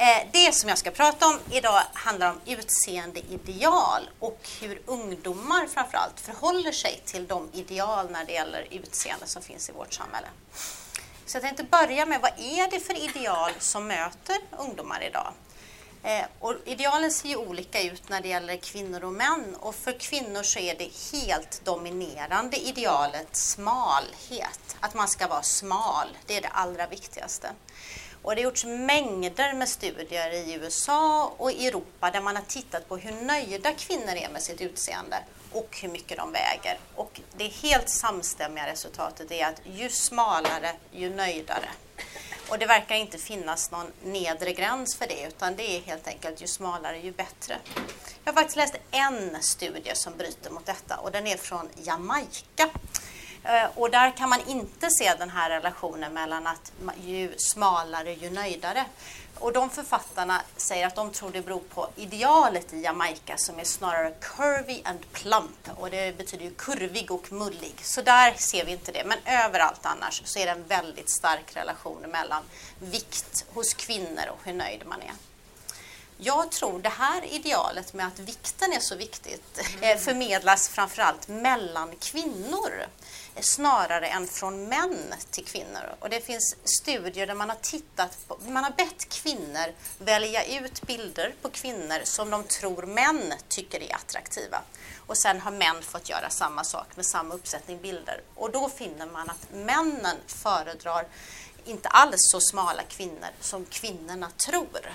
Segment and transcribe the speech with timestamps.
[0.00, 6.20] Eh, det som jag ska prata om idag handlar om utseendeideal och hur ungdomar framförallt
[6.20, 10.26] förhåller sig till de ideal när det gäller utseende som finns i vårt samhälle.
[11.26, 15.32] Så jag tänkte börja med vad är det för ideal som möter ungdomar idag?
[16.02, 19.98] Eh, och idealen ser ju olika ut när det gäller kvinnor och män och för
[19.98, 24.76] kvinnor så är det helt dominerande idealet smalhet.
[24.80, 27.50] Att man ska vara smal, det är det allra viktigaste.
[28.22, 32.42] Och det har gjorts mängder med studier i USA och i Europa där man har
[32.42, 35.16] tittat på hur nöjda kvinnor är med sitt utseende
[35.52, 36.78] och hur mycket de väger.
[36.94, 41.68] Och det helt samstämmiga resultatet är att ju smalare, ju nöjdare.
[42.48, 46.42] Och det verkar inte finnas någon nedre gräns för det utan det är helt enkelt
[46.42, 47.58] ju smalare ju bättre.
[48.24, 52.70] Jag har faktiskt läst en studie som bryter mot detta och den är från Jamaica.
[53.44, 56.72] Eh, och där kan man inte se den här relationen mellan att
[57.04, 58.84] ju smalare ju nöjdare.
[59.38, 63.64] Och de författarna säger att de tror det beror på idealet i Jamaica som är
[63.64, 67.74] snarare curvy and plump och det betyder ju kurvig och mullig.
[67.82, 69.04] Så där ser vi inte det.
[69.04, 72.42] Men överallt annars så är det en väldigt stark relation mellan
[72.78, 75.29] vikt hos kvinnor och hur nöjd man är.
[76.22, 81.96] Jag tror det här idealet med att vikten är så viktigt eh, förmedlas framförallt mellan
[81.96, 82.86] kvinnor
[83.40, 85.94] snarare än från män till kvinnor.
[85.98, 90.82] Och det finns studier där man har tittat på, man har bett kvinnor välja ut
[90.82, 94.62] bilder på kvinnor som de tror män tycker är attraktiva.
[95.06, 98.20] Och sen har män fått göra samma sak med samma uppsättning bilder.
[98.34, 101.06] Och då finner man att männen föredrar
[101.64, 104.90] inte alls så smala kvinnor som kvinnorna tror.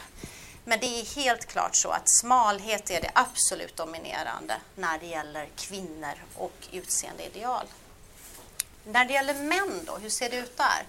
[0.68, 5.50] Men det är helt klart så att smalhet är det absolut dominerande när det gäller
[5.56, 7.66] kvinnor och utseendeideal.
[8.84, 10.84] När det gäller män då, hur ser det ut där?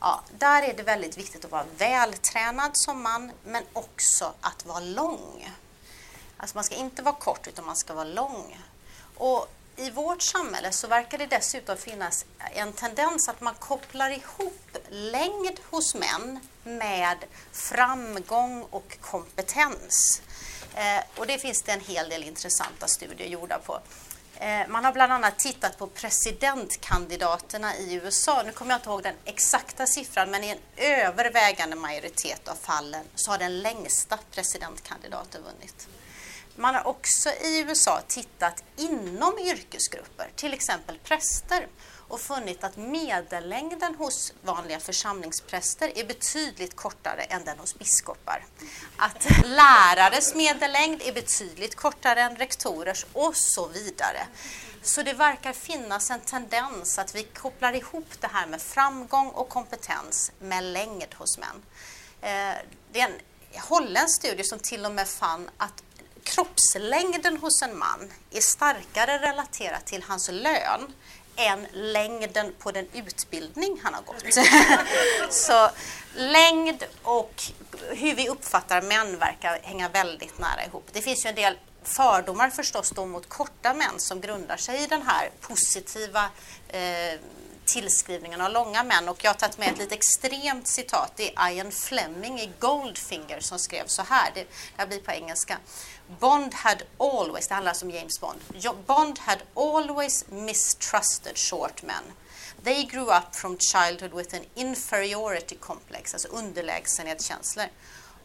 [0.00, 4.80] Ja, där är det väldigt viktigt att vara vältränad som man, men också att vara
[4.80, 5.50] lång.
[6.36, 8.58] Alltså man ska inte vara kort, utan man ska vara lång.
[9.16, 14.78] Och i vårt samhälle så verkar det dessutom finnas en tendens att man kopplar ihop
[14.90, 17.16] längd hos män med
[17.52, 20.22] framgång och kompetens.
[20.74, 23.80] Eh, och det finns det en hel del intressanta studier gjorda på.
[24.38, 28.42] Eh, man har bland annat tittat på presidentkandidaterna i USA.
[28.42, 33.04] Nu kommer jag inte ihåg den exakta siffran, men i en övervägande majoritet av fallen
[33.14, 35.88] så har den längsta presidentkandidaten vunnit.
[36.56, 41.66] Man har också i USA tittat inom yrkesgrupper, till exempel präster
[42.08, 48.44] och funnit att medellängden hos vanliga församlingspräster är betydligt kortare än den hos biskopar.
[48.96, 54.26] Att lärares medellängd är betydligt kortare än rektorers och så vidare.
[54.82, 59.48] Så det verkar finnas en tendens att vi kopplar ihop det här med framgång och
[59.48, 61.62] kompetens med längd hos män.
[62.20, 62.58] Eh,
[62.92, 63.20] det är en
[63.60, 65.82] holländsk studie som till och med fann att
[66.36, 70.92] kroppslängden hos en man är starkare relaterat till hans lön
[71.36, 74.24] än längden på den utbildning han har gått.
[75.34, 75.70] Så
[76.14, 77.42] längd och
[77.90, 80.88] hur vi uppfattar män verkar hänga väldigt nära ihop.
[80.92, 84.86] Det finns ju en del fördomar förstås då mot korta män som grundar sig i
[84.86, 86.30] den här positiva
[86.68, 87.20] eh,
[87.66, 91.12] tillskrivningen av långa män och jag har tagit med ett lite extremt citat.
[91.16, 94.46] Det är Ian Fleming i Goldfinger som skrev så här, det
[94.76, 95.58] här blir på engelska.
[96.20, 98.40] Bond had always, det handlar alltså om James Bond,
[98.86, 102.04] Bond had always mistrusted short men.
[102.64, 107.66] They grew up from childhood with an inferiority complex, alltså underlägsenhetskänslor.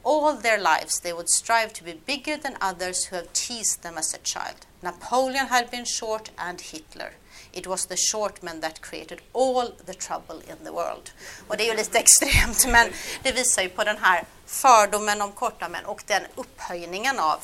[0.03, 3.97] All their lives they would strive to be bigger than others who have teased them
[3.97, 4.65] as a child.
[4.81, 7.11] Napoleon had been short and Hitler.
[7.53, 11.11] It was the short men that created all the trouble in the world.
[11.47, 15.31] Och det är ju lite extremt, men det visar ju på den här fördomen om
[15.31, 17.39] korta män och den upphöjningen av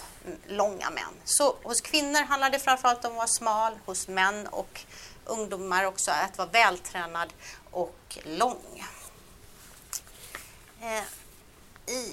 [0.48, 1.14] långa män.
[1.26, 4.82] Så hos kvinnor handlar det framförallt om att vara smal, hos män och
[5.26, 7.34] ungdomar också att vara vältränad
[7.72, 8.86] och lång.
[10.82, 11.04] Eh,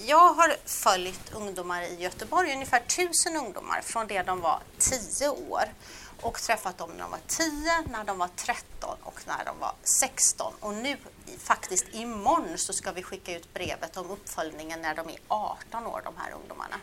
[0.06, 5.64] jag har följt ungdomar i Göteborg, ungefär tusen ungdomar från det de var tio år
[6.20, 9.72] och träffat dem när de var 10, när de var 13 och när de var
[10.00, 10.54] 16.
[10.60, 10.96] Och nu
[11.38, 16.00] faktiskt imorgon så ska vi skicka ut brevet om uppföljningen när de är 18 år,
[16.04, 16.76] de här ungdomarna.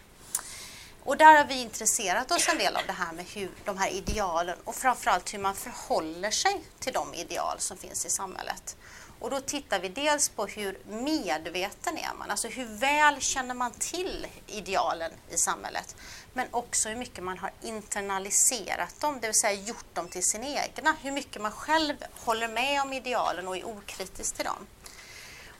[1.03, 3.89] Och där har vi intresserat oss en del av det här med hur de här
[3.89, 8.75] idealen och framförallt hur man förhåller sig till de ideal som finns i samhället.
[9.21, 13.71] Och då tittar vi dels på hur medveten är man, alltså hur väl känner man
[13.71, 15.95] till idealen i samhället,
[16.33, 20.47] men också hur mycket man har internaliserat dem, det vill säga gjort dem till sina
[20.47, 24.67] egna, hur mycket man själv håller med om idealen och är okritisk till dem.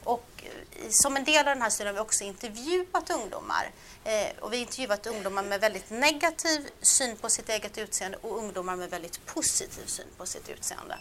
[0.03, 3.71] Och eh, som en del av den här studien har vi också intervjuat ungdomar.
[4.03, 8.37] Eh, och vi har intervjuat ungdomar med väldigt negativ syn på sitt eget utseende och
[8.37, 10.97] ungdomar med väldigt positiv syn på sitt utseende.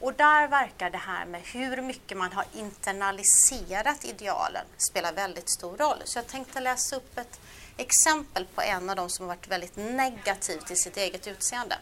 [0.00, 5.76] Och där verkar det här med hur mycket man har internaliserat idealen spela väldigt stor
[5.76, 6.02] roll.
[6.04, 7.40] Så jag tänkte läsa upp ett
[7.76, 11.78] exempel på en av dem som har varit väldigt negativ till sitt eget utseende.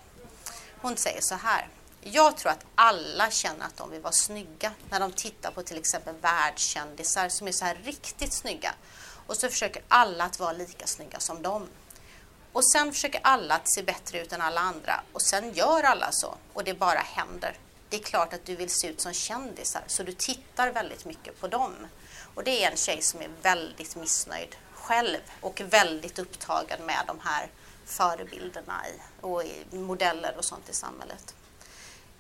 [0.80, 1.68] Hon säger så här.
[2.00, 5.78] Jag tror att alla känner att de vill vara snygga när de tittar på till
[5.78, 8.74] exempel världskändisar som är så här riktigt snygga.
[9.26, 11.68] Och så försöker alla att vara lika snygga som dem.
[12.52, 16.12] Och sen försöker alla att se bättre ut än alla andra och sen gör alla
[16.12, 17.58] så och det bara händer.
[17.96, 21.40] Det är klart att du vill se ut som kändisar så du tittar väldigt mycket
[21.40, 21.74] på dem.
[22.34, 27.20] Och det är en tjej som är väldigt missnöjd själv och väldigt upptagen med de
[27.20, 27.48] här
[27.86, 31.34] förebilderna i, och i modeller och sånt i samhället.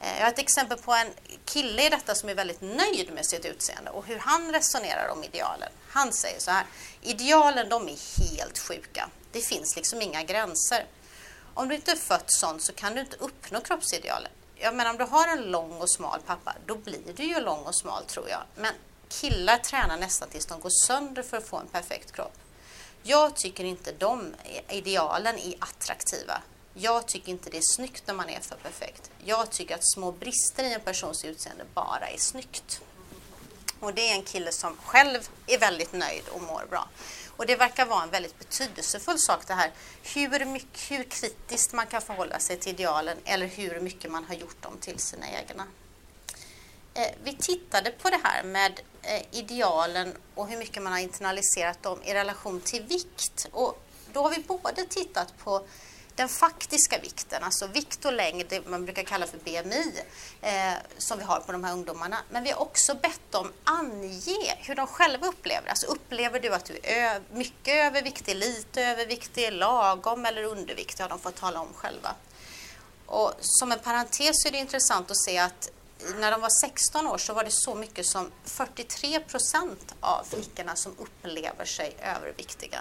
[0.00, 1.10] Eh, jag har ett exempel på en
[1.44, 5.24] kille i detta som är väldigt nöjd med sitt utseende och hur han resonerar om
[5.24, 5.72] idealen.
[5.88, 6.66] Han säger så här,
[7.02, 9.08] idealen de är helt sjuka.
[9.32, 10.86] Det finns liksom inga gränser.
[11.54, 14.30] Om du inte är fött sån så kan du inte uppnå kroppsidealen.
[14.58, 17.64] Jag menar om du har en lång och smal pappa, då blir du ju lång
[17.64, 18.42] och smal tror jag.
[18.54, 18.74] Men
[19.08, 22.32] killar tränar nästan tills de går sönder för att få en perfekt kropp.
[23.02, 24.34] Jag tycker inte de
[24.68, 26.42] idealen är attraktiva.
[26.74, 29.10] Jag tycker inte det är snyggt när man är för perfekt.
[29.24, 32.80] Jag tycker att små brister i en persons utseende bara är snyggt.
[33.80, 36.88] Och det är en kille som själv är väldigt nöjd och mår bra.
[37.36, 39.70] Och det verkar vara en väldigt betydelsefull sak det här
[40.02, 44.34] hur, mycket, hur kritiskt man kan förhålla sig till idealen eller hur mycket man har
[44.34, 45.66] gjort dem till sina egna.
[46.94, 51.82] Eh, vi tittade på det här med eh, idealen och hur mycket man har internaliserat
[51.82, 53.48] dem i relation till vikt.
[53.52, 55.66] Och då har vi både tittat på
[56.16, 59.92] den faktiska vikten, alltså vikt och längd, det man brukar kalla för BMI,
[60.40, 62.18] eh, som vi har på de här ungdomarna.
[62.30, 66.64] Men vi har också bett dem ange hur de själva upplever Alltså upplever du att
[66.64, 71.02] du är mycket överviktig, lite överviktig, lagom eller underviktig?
[71.04, 72.14] har de fått tala om själva.
[73.06, 75.70] Och som en parentes är det intressant att se att
[76.14, 80.76] när de var 16 år så var det så mycket som 43 procent av flickorna
[80.76, 82.80] som upplever sig överviktiga.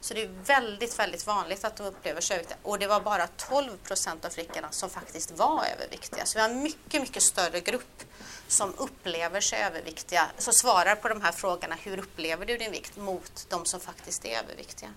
[0.00, 2.58] Så det är väldigt, väldigt vanligt att de upplever sig överviktiga.
[2.62, 6.26] Och det var bara 12 procent av flickorna som faktiskt var överviktiga.
[6.26, 8.02] Så vi har en mycket, mycket större grupp
[8.48, 12.96] som upplever sig överviktiga, som svarar på de här frågorna, hur upplever du din vikt,
[12.96, 14.90] mot de som faktiskt är överviktiga.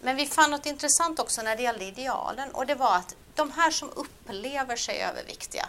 [0.00, 3.50] Men vi fann något intressant också när det gällde idealen och det var att de
[3.50, 5.68] här som upplever sig överviktiga,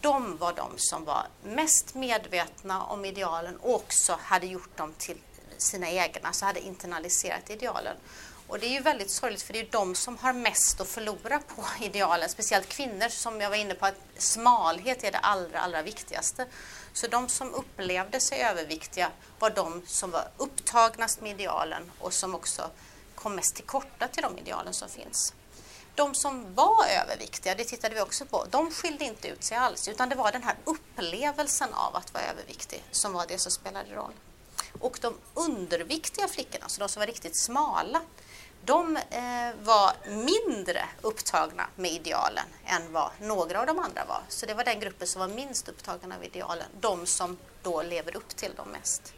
[0.00, 5.18] de var de som var mest medvetna om idealen och också hade gjort dem till
[5.62, 7.96] sina egna, alltså hade internaliserat idealen.
[8.50, 11.38] Och det är ju väldigt sorgligt för det är de som har mest att förlora
[11.38, 15.82] på idealen, speciellt kvinnor som jag var inne på att smalhet är det allra, allra
[15.82, 16.46] viktigaste.
[16.92, 22.34] Så de som upplevde sig överviktiga var de som var upptagnast med idealen och som
[22.34, 22.70] också
[23.14, 25.34] kom mest till korta till de idealen som finns.
[25.94, 29.88] De som var överviktiga, det tittade vi också på, de skilde inte ut sig alls
[29.88, 33.94] utan det var den här upplevelsen av att vara överviktig som var det som spelade
[33.94, 34.12] roll.
[34.80, 38.00] Och de underviktiga flickorna, alltså de som var riktigt smala,
[38.64, 44.22] de eh, var mindre upptagna med idealen än vad några av de andra var.
[44.28, 48.16] Så det var den gruppen som var minst upptagna av idealen, de som då lever
[48.16, 49.14] upp till dem mest.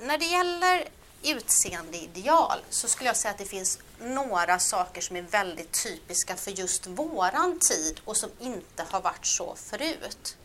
[0.00, 0.88] När det gäller
[1.22, 6.50] utseendeideal så skulle jag säga att det finns några saker som är väldigt typiska för
[6.50, 10.36] just våran tid och som inte har varit så förut.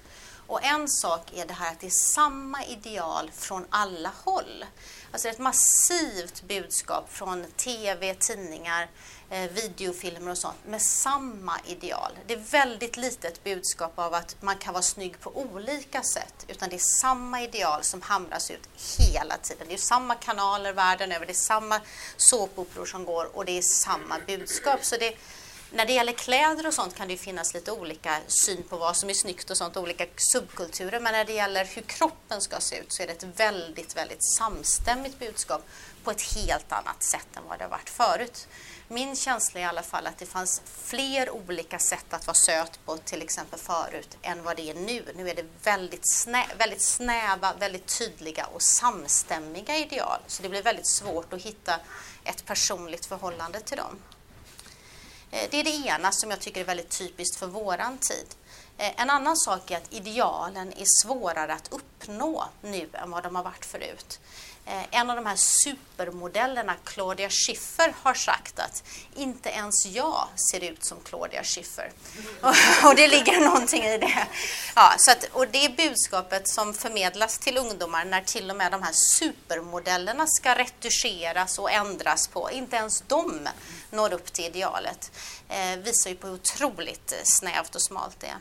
[0.51, 4.65] Och en sak är det här att det är samma ideal från alla håll.
[5.11, 8.87] Alltså ett massivt budskap från TV, tidningar,
[9.29, 12.11] eh, videofilmer och sånt med samma ideal.
[12.27, 16.69] Det är väldigt litet budskap av att man kan vara snygg på olika sätt utan
[16.69, 19.67] det är samma ideal som hamras ut hela tiden.
[19.67, 21.81] Det är samma kanaler världen över, det är samma
[22.17, 24.85] såpoperor som går och det är samma budskap.
[24.85, 25.15] Så det
[25.73, 29.09] när det gäller kläder och sånt kan det finnas lite olika syn på vad som
[29.09, 30.99] är snyggt och sånt, olika subkulturer.
[30.99, 34.23] Men när det gäller hur kroppen ska se ut så är det ett väldigt, väldigt
[34.37, 35.61] samstämmigt budskap
[36.03, 38.47] på ett helt annat sätt än vad det har varit förut.
[38.87, 42.79] Min känsla är i alla fall att det fanns fler olika sätt att vara söt
[42.85, 45.05] på, till exempel förut, än vad det är nu.
[45.15, 50.19] Nu är det väldigt, snä väldigt snäva, väldigt tydliga och samstämmiga ideal.
[50.27, 51.79] Så det blir väldigt svårt att hitta
[52.23, 53.99] ett personligt förhållande till dem.
[55.31, 58.25] Eh, det är det ena som jag tycker är väldigt typiskt för våran tid.
[58.77, 63.35] Eh, en annan sak är att idealen är svårare att uppnå nu än vad de
[63.35, 64.19] har varit förut.
[64.65, 68.83] Eh, en av de här supermodellerna, Claudia Schiffer, har sagt att
[69.15, 71.91] inte ens jag ser ut som Claudia Schiffer.
[72.83, 74.27] och det ligger någonting i det.
[74.75, 78.71] Ja, så att, och det är budskapet som förmedlas till ungdomar när till och med
[78.71, 82.51] de här supermodellerna ska retuscheras och ändras på.
[82.51, 83.49] Inte ens de
[83.89, 85.11] når upp till idealet.
[85.49, 88.37] Eh, visar ju på hur otroligt snävt och smalt det är.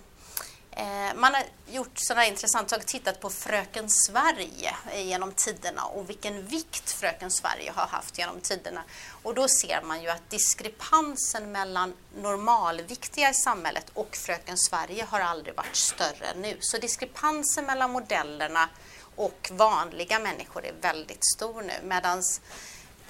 [0.72, 6.46] Eh, man har gjort sådana intressanta saker, tittat på Fröken Sverige genom tiderna och vilken
[6.46, 8.82] vikt Fröken Sverige har haft genom tiderna.
[9.22, 15.20] Och då ser man ju att diskrepansen mellan normalviktiga i samhället och Fröken Sverige har
[15.20, 16.56] aldrig varit större än nu.
[16.60, 18.68] Så diskrepansen mellan modellerna
[19.16, 21.74] och vanliga människor är väldigt stor nu.
[21.82, 22.40] Medans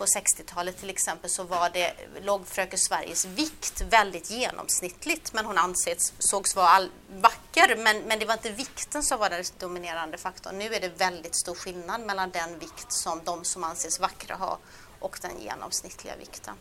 [0.00, 5.58] på 60-talet till exempel så var det, låg Fröken Sveriges vikt väldigt genomsnittligt men hon
[5.58, 10.18] ansågs sågs vara all, vacker men, men det var inte vikten som var den dominerande
[10.18, 10.58] faktorn.
[10.58, 14.58] Nu är det väldigt stor skillnad mellan den vikt som de som anses vackra har
[15.00, 16.54] och den genomsnittliga vikten.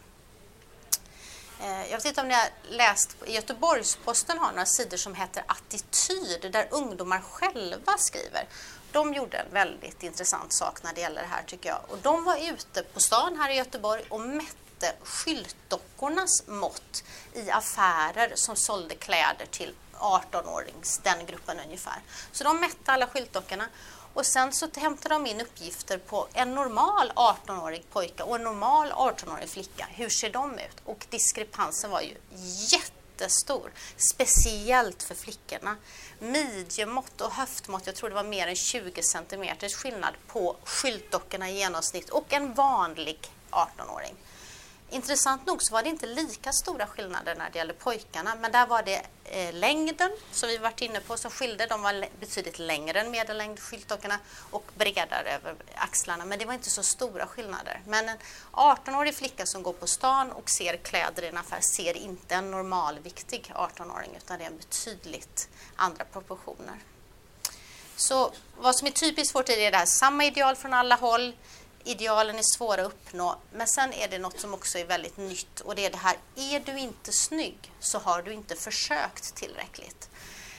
[1.61, 6.51] Eh, jag vet inte om ni har läst, Göteborgs-Posten har några sidor som heter Attityd
[6.51, 8.47] där ungdomar själva skriver
[8.91, 11.79] de gjorde en väldigt intressant sak när det gäller det här tycker jag.
[11.87, 17.03] Och de var ute på stan här i Göteborg och mätte skyltdockornas mått
[17.33, 22.01] i affärer som sålde kläder till 18-årings, den gruppen ungefär.
[22.31, 23.65] Så de mätte alla skyltdockorna
[24.13, 28.91] och sen så hämtade de in uppgifter på en normal 18-årig pojke och en normal
[28.91, 29.87] 18-årig flicka.
[29.89, 30.77] Hur ser de ut?
[30.85, 32.15] Och diskrepansen var ju
[32.71, 35.75] jätte jättestor, speciellt för flickorna.
[36.19, 41.57] Midjemått och höftmått, jag tror det var mer än 20 cm skillnad på skyltdockorna i
[41.57, 43.19] genomsnitt och en vanlig
[43.51, 44.15] 18-åring.
[44.91, 48.67] Intressant nog så var det inte lika stora skillnader när det gäller pojkarna, men där
[48.67, 51.65] var det eh, längden som vi varit inne på som skilde.
[51.65, 54.19] De var betydligt längre än medellängd, skyltdockorna,
[54.51, 56.25] och bredare över axlarna.
[56.25, 57.81] Men det var inte så stora skillnader.
[57.87, 58.17] Men en
[58.51, 62.51] 18-årig flicka som går på stan och ser kläder i en affär ser inte en
[62.51, 66.79] normalviktig 18-åring, utan det är betydligt andra proportioner.
[67.95, 71.33] Så vad som är typiskt för det är det här, samma ideal från alla håll,
[71.89, 73.35] idealen är svåra att uppnå.
[73.53, 76.17] Men sen är det något som också är väldigt nytt och det är det här,
[76.35, 80.09] är du inte snygg så har du inte försökt tillräckligt.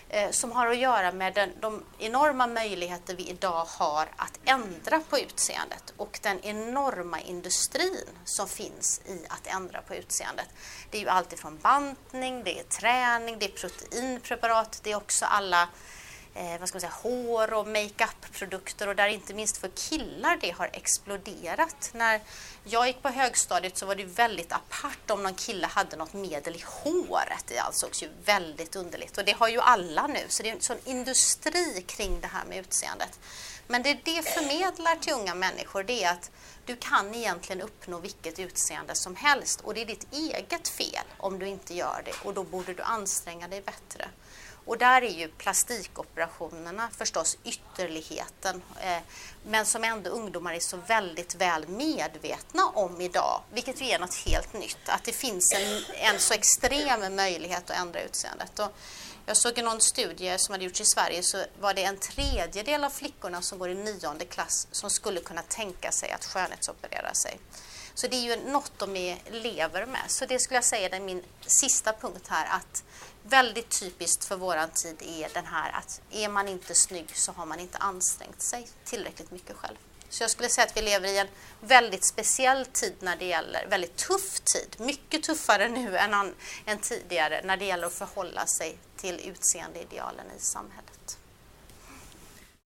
[0.08, 5.00] Eh, som har att göra med den, de enorma möjligheter vi idag har att ändra
[5.00, 10.48] på utseendet och den enorma industrin som finns i att ändra på utseendet.
[10.90, 15.24] Det är ju allt ifrån bantning, det är träning, det är proteinpreparat, det är också
[15.24, 15.68] alla
[16.34, 20.50] eh, vad ska man säga, hår och makeup-produkter och där inte minst för killar det
[20.50, 21.90] har exploderat.
[21.92, 22.20] När
[22.64, 26.56] jag gick på högstadiet så var det väldigt apart om någon kille hade något medel
[26.56, 27.44] i håret.
[27.46, 30.60] Det ansågs ju väldigt underligt och det har ju alla nu så det är en
[30.60, 33.18] sån industri kring det här med utseendet.
[33.66, 36.30] Men det det förmedlar till unga människor det är att
[36.70, 41.38] du kan egentligen uppnå vilket utseende som helst och det är ditt eget fel om
[41.38, 44.08] du inte gör det och då borde du anstränga dig bättre.
[44.64, 49.02] Och där är ju plastikoperationerna förstås ytterligheten, eh,
[49.44, 54.14] men som ändå ungdomar är så väldigt väl medvetna om idag, vilket ju är något
[54.14, 58.58] helt nytt, att det finns en, en så extrem möjlighet att ändra utseendet.
[58.58, 58.72] Och
[59.30, 62.84] jag såg i någon studie som hade gjorts i Sverige så var det en tredjedel
[62.84, 67.40] av flickorna som går i nionde klass som skulle kunna tänka sig att skönhetsoperera sig.
[67.94, 70.00] Så det är ju något de lever med.
[70.08, 72.84] Så det skulle jag säga är min sista punkt här att
[73.22, 77.46] väldigt typiskt för våran tid är den här att är man inte snygg så har
[77.46, 79.76] man inte ansträngt sig tillräckligt mycket själv.
[80.10, 81.28] Så jag skulle säga att vi lever i en
[81.60, 86.34] väldigt speciell tid när det gäller, väldigt tuff tid, mycket tuffare nu än,
[86.66, 91.18] än tidigare när det gäller att förhålla sig till utseendeidealen i samhället.